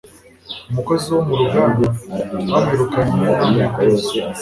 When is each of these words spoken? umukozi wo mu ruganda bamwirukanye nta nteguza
umukozi 0.69 1.05
wo 1.13 1.21
mu 1.27 1.35
ruganda 1.41 1.85
bamwirukanye 2.49 3.13
nta 3.29 3.37
nteguza 3.51 4.11